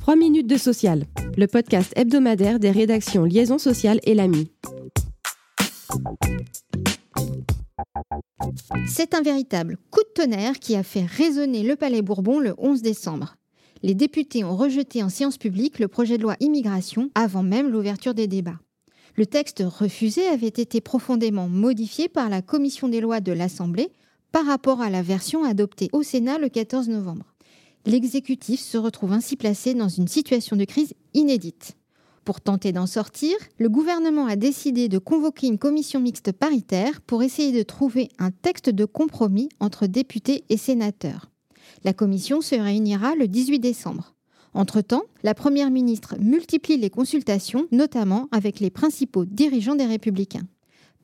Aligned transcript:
3 0.00 0.16
minutes 0.16 0.46
de 0.46 0.56
social, 0.56 1.04
le 1.36 1.46
podcast 1.46 1.92
hebdomadaire 1.96 2.58
des 2.58 2.70
rédactions 2.70 3.24
Liaison 3.24 3.58
sociale 3.58 4.00
et 4.04 4.14
l'AMI. 4.14 4.50
C'est 8.86 9.14
un 9.14 9.22
véritable 9.22 9.76
coup 9.90 10.00
de 10.00 10.22
tonnerre 10.22 10.58
qui 10.58 10.76
a 10.76 10.82
fait 10.82 11.04
résonner 11.04 11.62
le 11.62 11.76
Palais 11.76 12.02
Bourbon 12.02 12.40
le 12.40 12.54
11 12.58 12.82
décembre. 12.82 13.36
Les 13.82 13.94
députés 13.94 14.44
ont 14.44 14.56
rejeté 14.56 15.02
en 15.02 15.08
séance 15.08 15.38
publique 15.38 15.78
le 15.78 15.88
projet 15.88 16.18
de 16.18 16.22
loi 16.22 16.36
immigration 16.40 17.10
avant 17.14 17.42
même 17.42 17.68
l'ouverture 17.68 18.14
des 18.14 18.26
débats. 18.26 18.58
Le 19.16 19.26
texte 19.26 19.62
refusé 19.66 20.26
avait 20.26 20.46
été 20.46 20.80
profondément 20.80 21.48
modifié 21.48 22.08
par 22.08 22.28
la 22.28 22.42
commission 22.42 22.88
des 22.88 23.00
lois 23.00 23.20
de 23.20 23.32
l'Assemblée 23.32 23.90
par 24.32 24.46
rapport 24.46 24.80
à 24.80 24.90
la 24.90 25.02
version 25.02 25.44
adoptée 25.44 25.88
au 25.92 26.02
Sénat 26.02 26.38
le 26.38 26.48
14 26.48 26.88
novembre. 26.88 27.34
L'exécutif 27.86 28.60
se 28.60 28.78
retrouve 28.78 29.12
ainsi 29.12 29.36
placé 29.36 29.74
dans 29.74 29.88
une 29.88 30.08
situation 30.08 30.56
de 30.56 30.64
crise 30.64 30.94
inédite. 31.14 31.76
Pour 32.24 32.42
tenter 32.42 32.72
d'en 32.72 32.86
sortir, 32.86 33.34
le 33.56 33.70
gouvernement 33.70 34.26
a 34.26 34.36
décidé 34.36 34.88
de 34.88 34.98
convoquer 34.98 35.46
une 35.46 35.56
commission 35.56 35.98
mixte 35.98 36.32
paritaire 36.32 37.00
pour 37.00 37.22
essayer 37.22 37.56
de 37.56 37.62
trouver 37.62 38.10
un 38.18 38.30
texte 38.30 38.68
de 38.68 38.84
compromis 38.84 39.48
entre 39.60 39.86
députés 39.86 40.44
et 40.50 40.58
sénateurs. 40.58 41.30
La 41.84 41.94
commission 41.94 42.42
se 42.42 42.54
réunira 42.54 43.14
le 43.14 43.28
18 43.28 43.60
décembre. 43.60 44.14
Entre-temps, 44.52 45.04
la 45.22 45.34
Première 45.34 45.70
ministre 45.70 46.16
multiplie 46.20 46.76
les 46.76 46.90
consultations, 46.90 47.66
notamment 47.70 48.28
avec 48.32 48.60
les 48.60 48.70
principaux 48.70 49.24
dirigeants 49.24 49.76
des 49.76 49.86
républicains. 49.86 50.46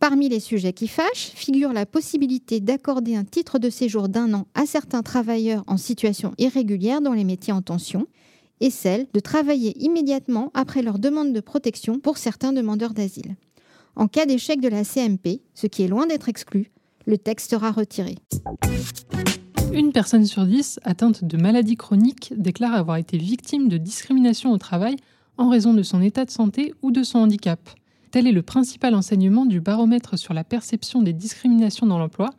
Parmi 0.00 0.28
les 0.28 0.40
sujets 0.40 0.72
qui 0.72 0.88
fâchent 0.88 1.32
figure 1.34 1.72
la 1.72 1.86
possibilité 1.86 2.60
d'accorder 2.60 3.16
un 3.16 3.24
titre 3.24 3.58
de 3.58 3.70
séjour 3.70 4.08
d'un 4.08 4.34
an 4.34 4.46
à 4.54 4.66
certains 4.66 5.02
travailleurs 5.02 5.64
en 5.66 5.76
situation 5.76 6.34
irrégulière 6.38 7.00
dans 7.00 7.14
les 7.14 7.24
métiers 7.24 7.52
en 7.52 7.62
tension 7.62 8.06
et 8.60 8.70
celle 8.70 9.06
de 9.12 9.20
travailler 9.20 9.76
immédiatement 9.82 10.50
après 10.54 10.82
leur 10.82 10.98
demande 10.98 11.32
de 11.32 11.40
protection 11.40 11.98
pour 11.98 12.18
certains 12.18 12.52
demandeurs 12.52 12.94
d'asile. 12.94 13.36
En 13.96 14.08
cas 14.08 14.26
d'échec 14.26 14.60
de 14.60 14.68
la 14.68 14.84
CMP, 14.84 15.40
ce 15.54 15.66
qui 15.66 15.82
est 15.82 15.88
loin 15.88 16.06
d'être 16.06 16.28
exclu, 16.28 16.70
le 17.06 17.18
texte 17.18 17.50
sera 17.50 17.70
retiré. 17.70 18.16
Une 19.72 19.92
personne 19.92 20.24
sur 20.24 20.46
dix 20.46 20.78
atteinte 20.84 21.24
de 21.24 21.36
maladies 21.36 21.76
chroniques 21.76 22.32
déclare 22.36 22.74
avoir 22.74 22.96
été 22.96 23.18
victime 23.18 23.68
de 23.68 23.76
discrimination 23.76 24.52
au 24.52 24.58
travail 24.58 24.96
en 25.36 25.48
raison 25.48 25.74
de 25.74 25.82
son 25.82 26.00
état 26.00 26.24
de 26.24 26.30
santé 26.30 26.74
ou 26.82 26.90
de 26.90 27.02
son 27.02 27.18
handicap. 27.18 27.58
Tel 28.14 28.28
est 28.28 28.32
le 28.32 28.42
principal 28.42 28.94
enseignement 28.94 29.44
du 29.44 29.60
baromètre 29.60 30.16
sur 30.16 30.34
la 30.34 30.44
perception 30.44 31.02
des 31.02 31.12
discriminations 31.12 31.84
dans 31.84 31.98
l'emploi, 31.98 32.30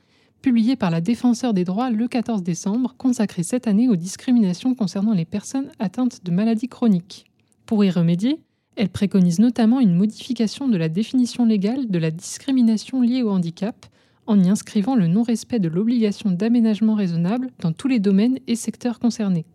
publié 0.41 0.77
par 0.77 0.89
la 0.89 1.01
Défenseur 1.01 1.53
des 1.53 1.65
droits 1.65 1.89
le 1.89 2.07
14 2.07 2.43
décembre, 2.43 2.95
consacré 2.97 3.43
cette 3.43 3.67
année 3.67 3.89
aux 3.89 3.97
discriminations 3.97 4.73
concernant 4.73 5.11
les 5.11 5.25
personnes 5.25 5.69
atteintes 5.77 6.23
de 6.23 6.31
maladies 6.31 6.69
chroniques. 6.69 7.25
Pour 7.65 7.83
y 7.83 7.89
remédier, 7.89 8.39
elle 8.77 8.87
préconise 8.87 9.39
notamment 9.39 9.81
une 9.81 9.97
modification 9.97 10.69
de 10.69 10.77
la 10.77 10.87
définition 10.87 11.43
légale 11.43 11.89
de 11.89 11.99
la 11.99 12.09
discrimination 12.09 13.01
liée 13.01 13.23
au 13.23 13.31
handicap, 13.31 13.85
en 14.27 14.41
y 14.41 14.47
inscrivant 14.47 14.95
le 14.95 15.07
non-respect 15.07 15.59
de 15.59 15.67
l'obligation 15.67 16.31
d'aménagement 16.31 16.95
raisonnable 16.95 17.51
dans 17.59 17.73
tous 17.73 17.89
les 17.89 17.99
domaines 17.99 18.39
et 18.47 18.55
secteurs 18.55 18.97
concernés. 18.97 19.45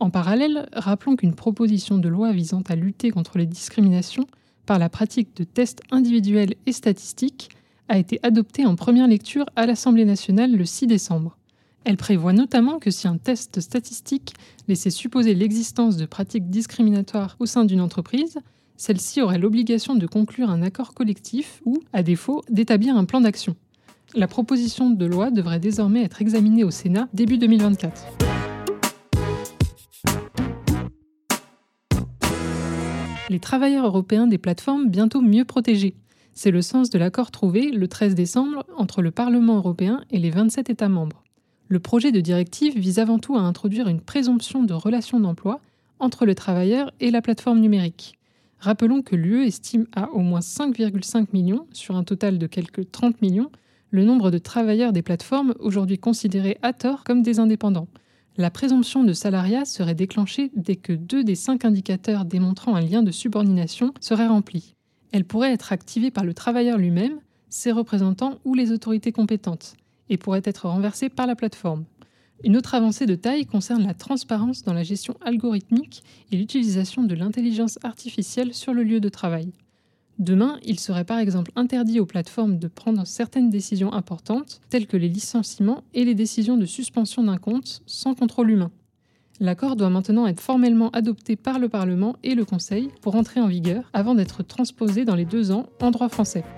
En 0.00 0.08
parallèle, 0.08 0.70
rappelons 0.72 1.16
qu'une 1.16 1.34
proposition 1.34 1.98
de 1.98 2.08
loi 2.08 2.32
visant 2.32 2.62
à 2.66 2.76
lutter 2.76 3.10
contre 3.10 3.36
les 3.36 3.44
discriminations 3.44 4.26
par 4.66 4.78
la 4.78 4.88
pratique 4.88 5.36
de 5.36 5.44
tests 5.44 5.80
individuels 5.90 6.54
et 6.66 6.72
statistiques 6.72 7.50
a 7.88 7.98
été 7.98 8.18
adoptée 8.22 8.66
en 8.66 8.74
première 8.74 9.06
lecture 9.06 9.46
à 9.54 9.66
l'Assemblée 9.66 10.04
nationale 10.04 10.52
le 10.54 10.64
6 10.64 10.88
décembre. 10.88 11.38
Elle 11.84 11.96
prévoit 11.96 12.32
notamment 12.32 12.80
que 12.80 12.90
si 12.90 13.06
un 13.06 13.16
test 13.16 13.60
statistique 13.60 14.34
laissait 14.66 14.90
supposer 14.90 15.34
l'existence 15.34 15.96
de 15.96 16.04
pratiques 16.04 16.50
discriminatoires 16.50 17.36
au 17.38 17.46
sein 17.46 17.64
d'une 17.64 17.80
entreprise, 17.80 18.38
celle-ci 18.76 19.22
aurait 19.22 19.38
l'obligation 19.38 19.94
de 19.94 20.06
conclure 20.06 20.50
un 20.50 20.62
accord 20.62 20.94
collectif 20.94 21.62
ou, 21.64 21.78
à 21.92 22.02
défaut, 22.02 22.42
d'établir 22.50 22.96
un 22.96 23.04
plan 23.04 23.20
d'action. 23.20 23.54
La 24.14 24.26
proposition 24.26 24.90
de 24.90 25.06
loi 25.06 25.30
devrait 25.30 25.60
désormais 25.60 26.02
être 26.02 26.20
examinée 26.20 26.64
au 26.64 26.70
Sénat 26.70 27.08
début 27.14 27.38
2024. 27.38 28.25
Les 33.28 33.40
travailleurs 33.40 33.86
européens 33.86 34.26
des 34.26 34.38
plateformes 34.38 34.88
bientôt 34.88 35.20
mieux 35.20 35.44
protégés. 35.44 35.94
C'est 36.32 36.50
le 36.50 36.62
sens 36.62 36.90
de 36.90 36.98
l'accord 36.98 37.30
trouvé 37.30 37.70
le 37.70 37.88
13 37.88 38.14
décembre 38.14 38.64
entre 38.76 39.02
le 39.02 39.10
Parlement 39.10 39.56
européen 39.56 40.02
et 40.10 40.18
les 40.18 40.30
27 40.30 40.70
États 40.70 40.88
membres. 40.88 41.24
Le 41.68 41.80
projet 41.80 42.12
de 42.12 42.20
directive 42.20 42.78
vise 42.78 42.98
avant 42.98 43.18
tout 43.18 43.36
à 43.36 43.40
introduire 43.40 43.88
une 43.88 44.00
présomption 44.00 44.62
de 44.62 44.74
relation 44.74 45.18
d'emploi 45.18 45.60
entre 45.98 46.26
le 46.26 46.34
travailleur 46.34 46.92
et 47.00 47.10
la 47.10 47.22
plateforme 47.22 47.58
numérique. 47.58 48.18
Rappelons 48.58 49.02
que 49.02 49.16
l'UE 49.16 49.46
estime 49.46 49.86
à 49.94 50.10
au 50.12 50.20
moins 50.20 50.40
5,5 50.40 51.26
millions, 51.32 51.66
sur 51.72 51.96
un 51.96 52.04
total 52.04 52.38
de 52.38 52.46
quelques 52.46 52.90
30 52.90 53.20
millions, 53.22 53.50
le 53.90 54.04
nombre 54.04 54.30
de 54.30 54.38
travailleurs 54.38 54.92
des 54.92 55.02
plateformes 55.02 55.54
aujourd'hui 55.58 55.98
considérés 55.98 56.58
à 56.62 56.72
tort 56.72 57.02
comme 57.02 57.22
des 57.22 57.38
indépendants. 57.38 57.88
La 58.38 58.50
présomption 58.50 59.02
de 59.02 59.14
salariat 59.14 59.64
serait 59.64 59.94
déclenchée 59.94 60.50
dès 60.54 60.76
que 60.76 60.92
deux 60.92 61.24
des 61.24 61.34
cinq 61.34 61.64
indicateurs 61.64 62.26
démontrant 62.26 62.74
un 62.74 62.82
lien 62.82 63.02
de 63.02 63.10
subordination 63.10 63.94
seraient 63.98 64.26
remplis. 64.26 64.74
Elle 65.12 65.24
pourrait 65.24 65.54
être 65.54 65.72
activée 65.72 66.10
par 66.10 66.24
le 66.24 66.34
travailleur 66.34 66.76
lui-même, 66.76 67.18
ses 67.48 67.72
représentants 67.72 68.38
ou 68.44 68.52
les 68.52 68.72
autorités 68.72 69.10
compétentes, 69.10 69.74
et 70.10 70.18
pourrait 70.18 70.42
être 70.44 70.68
renversée 70.68 71.08
par 71.08 71.26
la 71.26 71.34
plateforme. 71.34 71.86
Une 72.44 72.58
autre 72.58 72.74
avancée 72.74 73.06
de 73.06 73.14
taille 73.14 73.46
concerne 73.46 73.86
la 73.86 73.94
transparence 73.94 74.62
dans 74.62 74.74
la 74.74 74.82
gestion 74.82 75.16
algorithmique 75.22 76.02
et 76.30 76.36
l'utilisation 76.36 77.04
de 77.04 77.14
l'intelligence 77.14 77.78
artificielle 77.82 78.52
sur 78.52 78.74
le 78.74 78.82
lieu 78.82 79.00
de 79.00 79.08
travail. 79.08 79.50
Demain, 80.18 80.58
il 80.64 80.80
serait 80.80 81.04
par 81.04 81.18
exemple 81.18 81.52
interdit 81.56 82.00
aux 82.00 82.06
plateformes 82.06 82.58
de 82.58 82.68
prendre 82.68 83.06
certaines 83.06 83.50
décisions 83.50 83.92
importantes, 83.92 84.62
telles 84.70 84.86
que 84.86 84.96
les 84.96 85.10
licenciements 85.10 85.84
et 85.92 86.06
les 86.06 86.14
décisions 86.14 86.56
de 86.56 86.64
suspension 86.64 87.22
d'un 87.22 87.36
compte, 87.36 87.82
sans 87.84 88.14
contrôle 88.14 88.50
humain. 88.50 88.70
L'accord 89.40 89.76
doit 89.76 89.90
maintenant 89.90 90.26
être 90.26 90.40
formellement 90.40 90.88
adopté 90.92 91.36
par 91.36 91.58
le 91.58 91.68
Parlement 91.68 92.16
et 92.22 92.34
le 92.34 92.46
Conseil 92.46 92.88
pour 93.02 93.14
entrer 93.14 93.40
en 93.40 93.46
vigueur 93.46 93.90
avant 93.92 94.14
d'être 94.14 94.42
transposé 94.42 95.04
dans 95.04 95.16
les 95.16 95.26
deux 95.26 95.52
ans 95.52 95.66
en 95.82 95.90
droit 95.90 96.08
français.« 96.08 96.44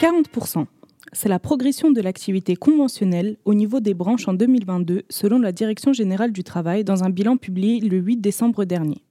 40% 0.00 0.64
c'est 1.12 1.28
la 1.28 1.38
progression 1.38 1.90
de 1.90 2.00
l'activité 2.00 2.56
conventionnelle 2.56 3.36
au 3.44 3.54
niveau 3.54 3.80
des 3.80 3.94
branches 3.94 4.28
en 4.28 4.34
2022 4.34 5.02
selon 5.08 5.38
la 5.38 5.52
Direction 5.52 5.92
générale 5.92 6.32
du 6.32 6.44
travail 6.44 6.84
dans 6.84 7.04
un 7.04 7.10
bilan 7.10 7.36
publié 7.36 7.80
le 7.80 7.98
8 7.98 8.18
décembre 8.18 8.64
dernier. 8.64 9.02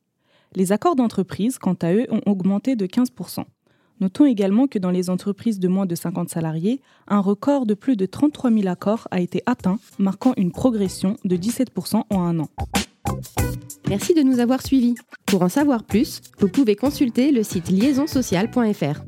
Les 0.55 0.71
accords 0.71 0.95
d'entreprise, 0.95 1.57
quant 1.57 1.77
à 1.81 1.93
eux, 1.93 2.07
ont 2.09 2.21
augmenté 2.25 2.75
de 2.75 2.85
15%. 2.87 3.43
Notons 3.99 4.25
également 4.25 4.67
que 4.67 4.79
dans 4.79 4.91
les 4.91 5.09
entreprises 5.09 5.59
de 5.59 5.67
moins 5.67 5.85
de 5.85 5.93
50 5.93 6.29
salariés, 6.29 6.81
un 7.07 7.19
record 7.19 7.65
de 7.65 7.73
plus 7.73 7.97
de 7.97 8.05
33 8.05 8.49
000 8.51 8.67
accords 8.67 9.07
a 9.11 9.19
été 9.19 9.43
atteint, 9.45 9.77
marquant 9.99 10.33
une 10.37 10.51
progression 10.51 11.17
de 11.25 11.35
17% 11.35 12.03
en 12.09 12.21
un 12.21 12.39
an. 12.39 12.49
Merci 13.89 14.13
de 14.13 14.21
nous 14.21 14.39
avoir 14.39 14.65
suivis. 14.65 14.95
Pour 15.25 15.41
en 15.41 15.49
savoir 15.49 15.83
plus, 15.83 16.21
vous 16.39 16.47
pouvez 16.47 16.75
consulter 16.75 17.31
le 17.31 17.43
site 17.43 17.69
liaisonsocial.fr. 17.69 19.03